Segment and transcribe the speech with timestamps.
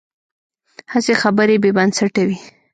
[0.93, 2.37] هسې خبرې بې بنسټه وي.